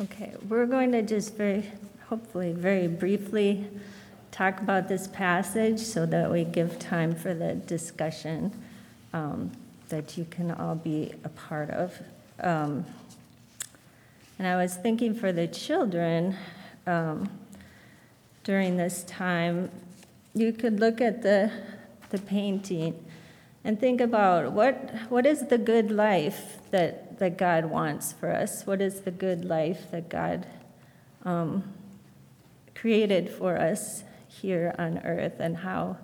Okay, 0.00 0.32
we're 0.48 0.64
going 0.64 0.92
to 0.92 1.02
just 1.02 1.34
very, 1.34 1.70
hopefully, 2.08 2.54
very 2.54 2.88
briefly 2.88 3.66
talk 4.30 4.58
about 4.58 4.88
this 4.88 5.06
passage 5.06 5.78
so 5.78 6.06
that 6.06 6.32
we 6.32 6.42
give 6.42 6.78
time 6.78 7.14
for 7.14 7.34
the 7.34 7.56
discussion 7.56 8.50
um, 9.12 9.52
that 9.90 10.16
you 10.16 10.24
can 10.30 10.52
all 10.52 10.74
be 10.74 11.12
a 11.22 11.28
part 11.28 11.68
of. 11.68 12.00
Um, 12.38 12.86
and 14.38 14.48
I 14.48 14.56
was 14.56 14.74
thinking 14.74 15.14
for 15.14 15.32
the 15.32 15.46
children 15.46 16.34
um, 16.86 17.28
during 18.42 18.78
this 18.78 19.02
time, 19.02 19.70
you 20.32 20.54
could 20.54 20.80
look 20.80 21.02
at 21.02 21.20
the, 21.22 21.52
the 22.08 22.18
painting 22.20 23.04
and 23.64 23.78
think 23.78 24.00
about 24.00 24.52
what, 24.52 24.94
what 25.10 25.26
is 25.26 25.48
the 25.48 25.58
good 25.58 25.90
life 25.90 26.58
that, 26.70 27.18
that 27.18 27.36
God 27.36 27.66
wants 27.66 28.12
for 28.12 28.32
us? 28.32 28.66
What 28.66 28.80
is 28.80 29.02
the 29.02 29.10
good 29.10 29.44
life 29.44 29.90
that 29.90 30.08
God 30.08 30.46
um, 31.24 31.64
created 32.74 33.28
for 33.28 33.58
us 33.58 34.04
here 34.28 34.74
on 34.78 34.98
earth, 35.04 35.38
and 35.38 35.58
how, 35.58 35.98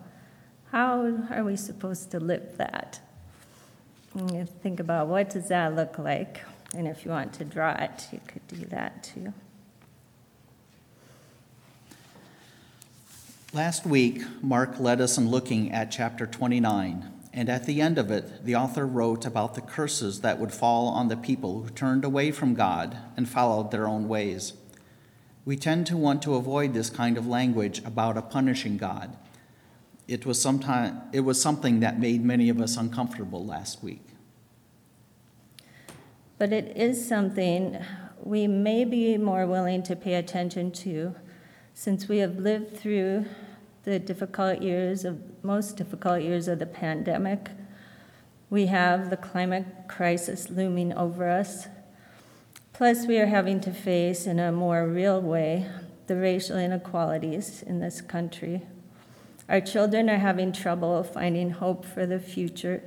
how 0.72 1.26
are 1.30 1.44
we 1.44 1.56
supposed 1.56 2.10
to 2.10 2.20
live 2.20 2.58
that? 2.58 3.00
And 4.14 4.48
think 4.62 4.80
about 4.80 5.06
what 5.08 5.30
does 5.30 5.48
that 5.48 5.74
look 5.74 5.98
like? 5.98 6.42
And 6.74 6.86
if 6.86 7.04
you 7.04 7.10
want 7.10 7.32
to 7.34 7.44
draw 7.44 7.72
it, 7.72 8.08
you 8.12 8.20
could 8.26 8.46
do 8.48 8.66
that 8.66 9.04
too. 9.04 9.32
Last 13.52 13.86
week, 13.86 14.22
Mark 14.42 14.78
led 14.78 15.00
us 15.00 15.16
in 15.16 15.30
looking 15.30 15.72
at 15.72 15.90
chapter 15.90 16.26
29, 16.26 17.10
and 17.36 17.50
at 17.50 17.66
the 17.66 17.82
end 17.82 17.98
of 17.98 18.10
it, 18.10 18.46
the 18.46 18.56
author 18.56 18.86
wrote 18.86 19.26
about 19.26 19.54
the 19.54 19.60
curses 19.60 20.22
that 20.22 20.38
would 20.38 20.54
fall 20.54 20.88
on 20.88 21.08
the 21.08 21.18
people 21.18 21.60
who 21.60 21.68
turned 21.68 22.02
away 22.02 22.32
from 22.32 22.54
God 22.54 22.96
and 23.14 23.28
followed 23.28 23.70
their 23.70 23.86
own 23.86 24.08
ways. 24.08 24.54
We 25.44 25.58
tend 25.58 25.86
to 25.88 25.98
want 25.98 26.22
to 26.22 26.36
avoid 26.36 26.72
this 26.72 26.88
kind 26.88 27.18
of 27.18 27.26
language 27.26 27.82
about 27.84 28.16
a 28.16 28.22
punishing 28.22 28.78
God. 28.78 29.18
It 30.08 30.24
was, 30.24 30.40
sometime, 30.40 31.02
it 31.12 31.20
was 31.20 31.40
something 31.40 31.80
that 31.80 32.00
made 32.00 32.24
many 32.24 32.48
of 32.48 32.58
us 32.58 32.78
uncomfortable 32.78 33.44
last 33.44 33.82
week. 33.82 34.06
But 36.38 36.54
it 36.54 36.74
is 36.74 37.06
something 37.06 37.84
we 38.22 38.46
may 38.46 38.86
be 38.86 39.18
more 39.18 39.44
willing 39.44 39.82
to 39.82 39.94
pay 39.94 40.14
attention 40.14 40.70
to 40.72 41.14
since 41.74 42.08
we 42.08 42.18
have 42.18 42.38
lived 42.38 42.78
through 42.78 43.26
the 43.86 43.98
difficult 43.98 44.60
years 44.60 45.06
of 45.06 45.18
most 45.42 45.78
difficult 45.78 46.20
years 46.20 46.46
of 46.46 46.58
the 46.58 46.66
pandemic. 46.66 47.48
We 48.50 48.66
have 48.66 49.08
the 49.08 49.16
climate 49.16 49.64
crisis 49.88 50.50
looming 50.50 50.92
over 50.92 51.30
us. 51.30 51.68
Plus, 52.74 53.06
we 53.06 53.18
are 53.18 53.26
having 53.26 53.60
to 53.62 53.72
face 53.72 54.26
in 54.26 54.38
a 54.38 54.52
more 54.52 54.86
real 54.86 55.22
way 55.22 55.66
the 56.06 56.16
racial 56.16 56.58
inequalities 56.58 57.62
in 57.62 57.80
this 57.80 58.02
country. 58.02 58.66
Our 59.48 59.62
children 59.62 60.10
are 60.10 60.18
having 60.18 60.52
trouble 60.52 61.02
finding 61.02 61.52
hope 61.52 61.86
for 61.86 62.04
the 62.04 62.20
future 62.20 62.82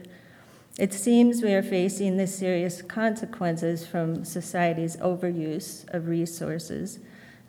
it 0.79 0.93
seems 0.93 1.41
we 1.41 1.53
are 1.53 1.61
facing 1.61 2.15
the 2.15 2.25
serious 2.25 2.81
consequences 2.81 3.85
from 3.85 4.23
society's 4.23 4.95
overuse 4.95 5.83
of 5.93 6.07
resources 6.07 6.99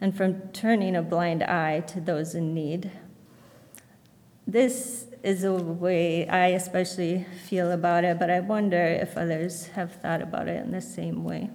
and 0.01 0.17
from 0.17 0.49
turning 0.49 0.97
a 0.97 1.03
blind 1.03 1.45
eye 1.45 1.79
to 1.79 2.01
those 2.01 2.35
in 2.35 2.53
need. 2.53 2.91
This 4.47 5.07
is 5.23 5.45
a 5.45 5.53
way 5.53 6.29
I 6.29 6.49
especially 6.49 7.27
feel 7.47 7.71
about 7.71 8.05
it, 8.05 8.19
but 8.19 8.31
I 8.31 8.41
wonder 8.41 8.83
if 8.83 9.17
others 9.17 9.67
have 9.69 9.93
thought 9.97 10.23
about 10.23 10.49
it 10.49 10.65
in 10.65 10.73
the 10.73 10.81
same 10.81 11.25
way. 11.25 11.51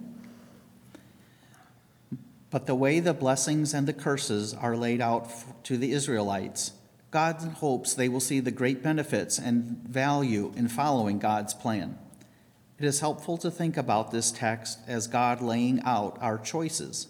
But 2.50 2.66
the 2.66 2.74
way 2.74 3.00
the 3.00 3.12
blessings 3.12 3.74
and 3.74 3.86
the 3.86 3.92
curses 3.92 4.54
are 4.54 4.76
laid 4.76 5.00
out 5.00 5.30
to 5.64 5.76
the 5.76 5.92
Israelites 5.92 6.72
God 7.10 7.36
hopes 7.60 7.94
they 7.94 8.10
will 8.10 8.20
see 8.20 8.40
the 8.40 8.50
great 8.50 8.82
benefits 8.82 9.38
and 9.38 9.78
value 9.88 10.52
in 10.54 10.68
following 10.68 11.18
God's 11.18 11.54
plan. 11.54 11.98
It 12.78 12.84
is 12.84 13.00
helpful 13.00 13.38
to 13.38 13.50
think 13.50 13.78
about 13.78 14.10
this 14.10 14.30
text 14.30 14.80
as 14.86 15.06
God 15.06 15.40
laying 15.40 15.80
out 15.82 16.18
our 16.20 16.36
choices. 16.36 17.06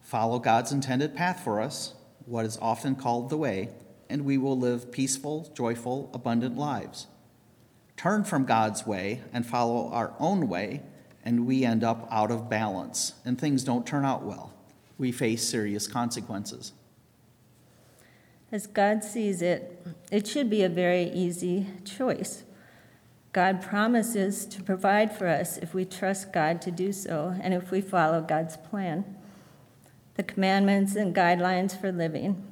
Follow 0.00 0.38
God's 0.38 0.72
intended 0.72 1.14
path 1.14 1.40
for 1.44 1.60
us, 1.60 1.92
what 2.24 2.46
is 2.46 2.56
often 2.62 2.94
called 2.94 3.28
the 3.28 3.36
way, 3.36 3.68
and 4.10 4.24
we 4.24 4.36
will 4.36 4.58
live 4.58 4.92
peaceful, 4.92 5.50
joyful, 5.54 6.10
abundant 6.12 6.58
lives. 6.58 7.06
Turn 7.96 8.24
from 8.24 8.44
God's 8.44 8.86
way 8.86 9.22
and 9.32 9.46
follow 9.46 9.90
our 9.90 10.14
own 10.18 10.48
way, 10.48 10.82
and 11.24 11.46
we 11.46 11.64
end 11.64 11.84
up 11.84 12.08
out 12.10 12.30
of 12.30 12.50
balance, 12.50 13.14
and 13.24 13.38
things 13.38 13.62
don't 13.62 13.86
turn 13.86 14.04
out 14.04 14.22
well. 14.22 14.52
We 14.98 15.12
face 15.12 15.48
serious 15.48 15.86
consequences. 15.86 16.72
As 18.52 18.66
God 18.66 19.04
sees 19.04 19.42
it, 19.42 19.86
it 20.10 20.26
should 20.26 20.50
be 20.50 20.62
a 20.62 20.68
very 20.68 21.04
easy 21.12 21.68
choice. 21.84 22.42
God 23.32 23.62
promises 23.62 24.44
to 24.46 24.62
provide 24.62 25.16
for 25.16 25.28
us 25.28 25.56
if 25.58 25.72
we 25.72 25.84
trust 25.84 26.32
God 26.32 26.60
to 26.62 26.72
do 26.72 26.92
so 26.92 27.36
and 27.40 27.54
if 27.54 27.70
we 27.70 27.80
follow 27.80 28.20
God's 28.20 28.56
plan. 28.56 29.16
The 30.16 30.24
commandments 30.24 30.96
and 30.96 31.14
guidelines 31.14 31.80
for 31.80 31.92
living. 31.92 32.49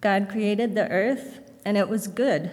God 0.00 0.28
created 0.28 0.74
the 0.74 0.88
earth 0.90 1.40
and 1.64 1.76
it 1.76 1.88
was 1.88 2.06
good. 2.06 2.52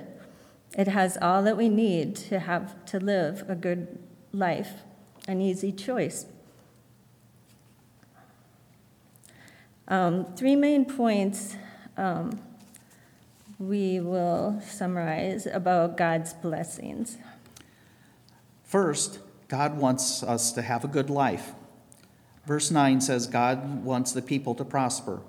It 0.78 0.88
has 0.88 1.18
all 1.22 1.44
that 1.44 1.58
we 1.58 1.70
need 1.70 2.16
to 2.18 2.40
have 2.40 2.86
to 2.88 3.00
live 3.00 3.44
a 3.48 3.56
good 3.56 4.00
life, 4.32 4.84
an 5.28 5.42
easy 5.42 5.72
choice. 5.72 6.26
Um, 9.88 10.26
three 10.36 10.56
main 10.56 10.86
points 10.86 11.56
um, 11.96 12.42
we 13.60 14.00
will 14.00 14.62
summarize 14.66 15.46
about 15.46 15.96
God's 15.96 16.34
blessings. 16.34 17.18
First, 18.64 19.20
God 19.48 19.78
wants 19.78 20.24
us 20.24 20.52
to 20.54 20.62
have 20.62 20.84
a 20.84 20.88
good 20.88 21.10
life. 21.10 21.54
Verse 22.46 22.70
9 22.72 23.00
says 23.00 23.28
God 23.28 23.84
wants 23.84 24.12
the 24.12 24.22
people 24.22 24.56
to 24.56 24.66
prosper. 24.66 25.22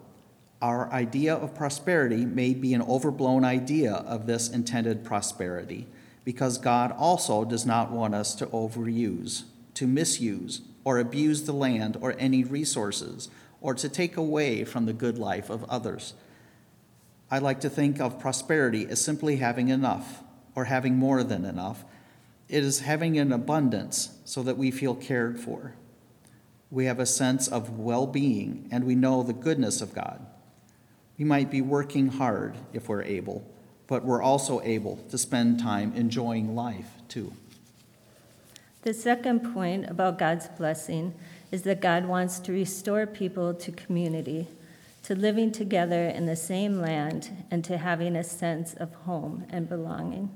Our 0.63 0.91
idea 0.91 1.35
of 1.35 1.55
prosperity 1.55 2.25
may 2.25 2.55
be 2.55 2.73
an 2.73 2.83
overblown 2.83 3.45
idea 3.45 3.93
of 3.93 4.27
this 4.27 4.49
intended 4.49 5.05
prosperity 5.05 5.87
because 6.25 6.59
God 6.59 6.93
also 6.93 7.45
does 7.45 7.67
not 7.67 7.93
want 7.93 8.15
us 8.15 8.35
to 8.37 8.47
overuse, 8.47 9.45
to 9.75 9.87
misuse, 9.87 10.63
or 10.83 10.99
abuse 10.99 11.43
the 11.43 11.53
land 11.53 11.99
or 12.01 12.15
any 12.19 12.43
resources, 12.43 13.29
or 13.61 13.75
to 13.75 13.89
take 13.89 14.17
away 14.17 14.65
from 14.65 14.87
the 14.87 14.93
good 14.93 15.19
life 15.19 15.51
of 15.51 15.65
others. 15.65 16.15
I 17.31 17.39
like 17.39 17.61
to 17.61 17.71
think 17.71 18.01
of 18.01 18.19
prosperity 18.19 18.87
as 18.89 19.05
simply 19.05 19.37
having 19.37 19.69
enough 19.69 20.23
or 20.55 20.65
having 20.65 20.97
more 20.97 21.23
than 21.23 21.45
enough. 21.45 21.85
It 22.49 22.65
is 22.65 22.81
having 22.81 23.19
an 23.19 23.33
abundance 23.33 24.19
so 24.25 24.43
that 24.43 24.57
we 24.57 24.71
feel 24.71 24.95
cared 24.95 25.39
for. 25.39 25.75
We 26.71 26.87
have 26.87 26.99
a 26.99 27.07
sense 27.07 27.47
of 27.47 27.79
well 27.79 28.07
being 28.07 28.69
and 28.71 28.85
we 28.85 28.95
know 28.95 29.23
the 29.23 29.33
goodness 29.33 29.81
of 29.81 29.95
God. 29.95 30.25
We 31.19 31.25
might 31.25 31.51
be 31.51 31.61
working 31.61 32.09
hard 32.09 32.57
if 32.73 32.89
we're 32.89 33.03
able, 33.03 33.45
but 33.87 34.05
we're 34.05 34.23
also 34.23 34.61
able 34.63 34.97
to 35.11 35.19
spend 35.19 35.61
time 35.61 35.93
enjoying 35.95 36.55
life 36.55 36.91
too. 37.09 37.33
The 38.83 38.95
second 38.95 39.53
point 39.53 39.89
about 39.91 40.19
God's 40.19 40.49
blessing 40.49 41.15
is 41.51 41.63
that 41.63 41.81
God 41.81 42.07
wants 42.07 42.39
to 42.41 42.53
restore 42.53 43.07
people 43.07 43.55
to 43.55 43.73
community 43.73 44.47
to 45.07 45.15
living 45.15 45.53
together 45.53 46.09
in 46.09 46.27
the 46.27 46.35
same 46.35 46.81
land 46.81 47.45
and 47.49 47.65
to 47.65 47.79
having 47.79 48.17
a 48.17 48.25
sense 48.25 48.75
of 48.75 48.93
home 48.93 49.47
and 49.51 49.69
belonging. 49.69 50.29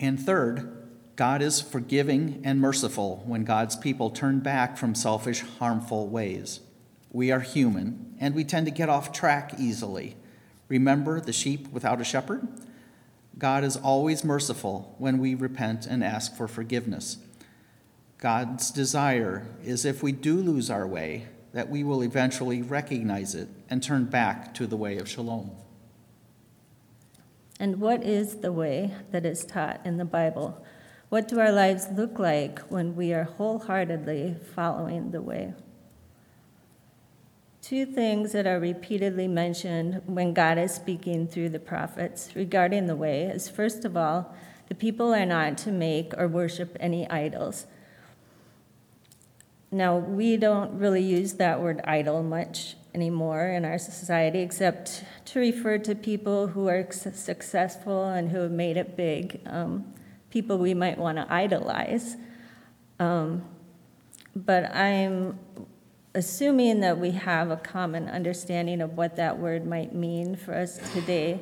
And 0.00 0.18
third, 0.18 0.88
God 1.14 1.40
is 1.40 1.60
forgiving 1.60 2.40
and 2.42 2.60
merciful 2.60 3.22
when 3.24 3.44
God's 3.44 3.76
people 3.76 4.10
turn 4.10 4.40
back 4.40 4.76
from 4.76 4.96
selfish, 4.96 5.42
harmful 5.60 6.08
ways. 6.08 6.58
We 7.16 7.32
are 7.32 7.40
human, 7.40 8.14
and 8.20 8.34
we 8.34 8.44
tend 8.44 8.66
to 8.66 8.70
get 8.70 8.90
off 8.90 9.10
track 9.10 9.54
easily. 9.58 10.16
Remember 10.68 11.18
the 11.18 11.32
sheep 11.32 11.66
without 11.72 11.98
a 11.98 12.04
shepherd? 12.04 12.46
God 13.38 13.64
is 13.64 13.78
always 13.78 14.22
merciful 14.22 14.94
when 14.98 15.16
we 15.16 15.34
repent 15.34 15.86
and 15.86 16.04
ask 16.04 16.36
for 16.36 16.46
forgiveness. 16.46 17.16
God's 18.18 18.70
desire 18.70 19.46
is 19.64 19.86
if 19.86 20.02
we 20.02 20.12
do 20.12 20.36
lose 20.36 20.68
our 20.68 20.86
way, 20.86 21.28
that 21.54 21.70
we 21.70 21.82
will 21.82 22.02
eventually 22.02 22.60
recognize 22.60 23.34
it 23.34 23.48
and 23.70 23.82
turn 23.82 24.04
back 24.04 24.52
to 24.52 24.66
the 24.66 24.76
way 24.76 24.98
of 24.98 25.08
shalom. 25.08 25.52
And 27.58 27.80
what 27.80 28.02
is 28.02 28.42
the 28.42 28.52
way 28.52 28.92
that 29.12 29.24
is 29.24 29.46
taught 29.46 29.80
in 29.86 29.96
the 29.96 30.04
Bible? 30.04 30.62
What 31.08 31.28
do 31.28 31.40
our 31.40 31.52
lives 31.52 31.88
look 31.90 32.18
like 32.18 32.58
when 32.68 32.94
we 32.94 33.14
are 33.14 33.24
wholeheartedly 33.24 34.36
following 34.54 35.12
the 35.12 35.22
way? 35.22 35.54
Two 37.66 37.84
things 37.84 38.30
that 38.30 38.46
are 38.46 38.60
repeatedly 38.60 39.26
mentioned 39.26 40.00
when 40.06 40.32
God 40.32 40.56
is 40.56 40.72
speaking 40.72 41.26
through 41.26 41.48
the 41.48 41.58
prophets 41.58 42.30
regarding 42.36 42.86
the 42.86 42.94
way 42.94 43.24
is 43.24 43.48
first 43.48 43.84
of 43.84 43.96
all, 43.96 44.36
the 44.68 44.74
people 44.76 45.12
are 45.12 45.26
not 45.26 45.58
to 45.58 45.72
make 45.72 46.12
or 46.16 46.28
worship 46.28 46.76
any 46.78 47.10
idols. 47.10 47.66
Now, 49.72 49.96
we 49.96 50.36
don't 50.36 50.78
really 50.78 51.02
use 51.02 51.32
that 51.32 51.60
word 51.60 51.80
idol 51.82 52.22
much 52.22 52.76
anymore 52.94 53.48
in 53.48 53.64
our 53.64 53.78
society, 53.78 54.42
except 54.42 55.02
to 55.24 55.40
refer 55.40 55.76
to 55.78 55.96
people 55.96 56.46
who 56.46 56.68
are 56.68 56.86
successful 56.92 58.04
and 58.04 58.30
who 58.30 58.42
have 58.42 58.52
made 58.52 58.76
it 58.76 58.96
big, 58.96 59.40
um, 59.44 59.92
people 60.30 60.56
we 60.56 60.72
might 60.72 60.98
want 60.98 61.18
to 61.18 61.26
idolize. 61.28 62.16
Um, 63.00 63.42
But 64.36 64.72
I'm 64.72 65.40
assuming 66.16 66.80
that 66.80 66.98
we 66.98 67.10
have 67.10 67.50
a 67.50 67.58
common 67.58 68.08
understanding 68.08 68.80
of 68.80 68.96
what 68.96 69.16
that 69.16 69.38
word 69.38 69.66
might 69.66 69.94
mean 69.94 70.34
for 70.34 70.54
us 70.54 70.78
today. 70.94 71.38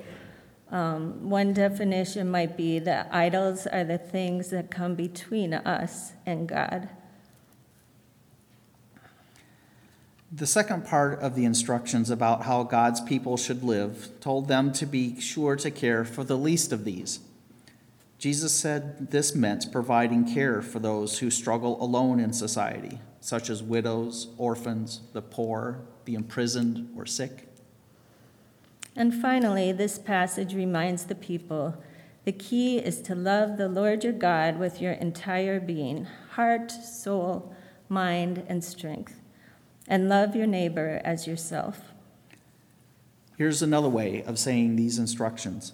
Um, 0.73 1.31
One 1.31 1.53
definition 1.53 2.29
might 2.29 2.57
be 2.57 2.81
that 2.81 3.09
idols 3.13 3.69
are 3.69 3.85
the 3.85 3.99
things 3.99 4.51
that 4.51 4.73
come 4.73 4.97
between 4.97 5.55
us 5.55 6.15
and 6.27 6.49
God. 6.49 6.89
The 10.33 10.49
second 10.49 10.85
part 10.85 11.21
of 11.21 11.37
the 11.37 11.45
instructions 11.45 12.11
about 12.11 12.43
how 12.43 12.65
God's 12.65 13.01
people 13.01 13.37
should 13.37 13.63
live 13.63 14.09
told 14.21 14.49
them 14.49 14.73
to 14.73 14.87
be 14.87 15.21
sure 15.21 15.55
to 15.55 15.71
care 15.71 16.05
for 16.05 16.25
the 16.25 16.37
least 16.37 16.73
of 16.73 16.85
these. 16.85 17.21
Jesus 18.19 18.53
said 18.53 19.13
this 19.13 19.37
meant 19.37 19.71
providing 19.71 20.25
care 20.35 20.61
for 20.61 20.81
those 20.81 21.21
who 21.21 21.31
struggle 21.31 21.81
alone 21.81 22.19
in 22.19 22.33
society, 22.33 22.99
such 23.25 23.49
as 23.49 23.63
widows, 23.63 24.29
orphans, 24.37 25.01
the 25.15 25.23
poor, 25.23 25.81
the 26.05 26.15
imprisoned, 26.15 26.87
or 26.95 27.07
sick. 27.07 27.49
And 28.95 29.15
finally, 29.15 29.73
this 29.73 29.99
passage 29.99 30.55
reminds 30.55 31.05
the 31.05 31.15
people 31.15 31.83
the 32.27 32.33
key 32.33 32.77
is 32.77 33.01
to 33.01 33.15
love 33.15 33.57
the 33.57 33.69
Lord 33.69 34.05
your 34.05 34.13
God 34.13 34.59
with 34.59 34.79
your 34.79 34.93
entire 34.93 35.59
being 35.59 36.07
heart, 36.33 36.71
soul, 36.71 37.55
mind, 37.89 38.45
and 38.47 38.63
strength, 38.63 39.23
and 39.89 40.07
love 40.07 40.37
your 40.37 40.47
neighbor 40.47 41.01
as 41.03 41.27
yourself. 41.27 41.95
Here's 43.39 43.63
another 43.63 43.89
way 43.89 44.23
of 44.25 44.39
saying 44.39 44.77
these 44.77 44.99
instructions. 44.99 45.73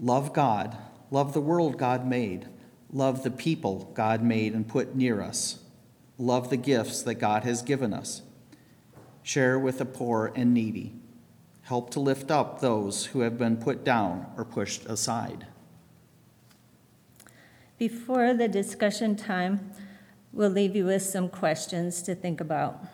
Love 0.00 0.32
God, 0.32 0.76
love 1.12 1.34
the 1.34 1.40
world 1.40 1.78
God 1.78 2.04
made, 2.04 2.48
love 2.92 3.22
the 3.22 3.30
people 3.30 3.92
God 3.94 4.24
made 4.24 4.54
and 4.54 4.66
put 4.66 4.96
near 4.96 5.22
us, 5.22 5.60
love 6.20 6.50
the 6.50 6.56
gifts 6.56 7.02
that 7.02 7.14
God 7.14 7.44
has 7.44 7.62
given 7.62 7.94
us, 7.94 8.22
share 9.22 9.58
with 9.58 9.78
the 9.78 9.86
poor 9.86 10.32
and 10.36 10.52
needy, 10.52 10.92
help 11.62 11.90
to 11.90 12.00
lift 12.00 12.30
up 12.30 12.60
those 12.60 13.06
who 13.06 13.20
have 13.20 13.38
been 13.38 13.56
put 13.56 13.84
down 13.84 14.26
or 14.36 14.44
pushed 14.44 14.84
aside. 14.84 15.46
Before 17.78 18.34
the 18.34 18.48
discussion 18.48 19.16
time, 19.16 19.72
we'll 20.32 20.50
leave 20.50 20.76
you 20.76 20.84
with 20.84 21.02
some 21.02 21.30
questions 21.30 22.02
to 22.02 22.14
think 22.14 22.40
about. 22.40 22.84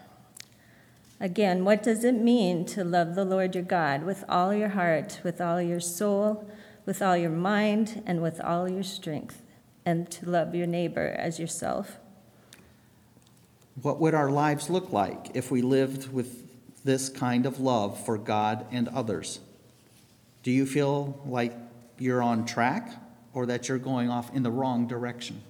Again, 1.19 1.65
what 1.65 1.83
does 1.83 2.05
it 2.05 2.15
mean 2.15 2.65
to 2.67 2.85
love 2.85 3.15
the 3.17 3.25
Lord 3.25 3.55
your 3.57 3.65
God 3.65 4.05
with 4.05 4.23
all 4.29 4.55
your 4.55 4.69
heart, 4.69 5.21
with 5.25 5.41
all 5.41 5.61
your 5.61 5.81
soul, 5.81 6.49
with 6.85 7.03
all 7.03 7.17
your 7.17 7.31
mind, 7.31 8.05
and 8.07 8.23
with 8.23 8.41
all 8.41 8.69
your 8.69 8.85
strength, 8.85 9.43
and 9.85 10.09
to 10.13 10.31
love 10.31 10.55
your 10.55 10.67
neighbor 10.67 11.17
as 11.19 11.41
yourself? 11.41 11.99
What 13.83 14.01
would 14.01 14.15
our 14.15 14.31
lives 14.31 14.71
look 14.71 14.93
like 14.93 15.33
if 15.35 15.51
we 15.51 15.63
lived 15.63 16.13
with 16.13 16.45
this 16.85 17.09
kind 17.09 17.45
of 17.47 17.61
love 17.61 18.05
for 18.05 18.17
God 18.17 18.67
and 18.71 18.89
others? 18.89 19.41
Do 20.43 20.51
you 20.51 20.65
feel 20.65 21.21
like 21.27 21.53
you're 21.99 22.23
on 22.23 22.47
track 22.47 22.91
or 23.35 23.47
that 23.47 23.69
you're 23.69 23.79
going 23.79 24.09
off 24.09 24.35
in 24.35 24.43
the 24.43 24.51
wrong 24.51 24.87
direction? 24.87 25.43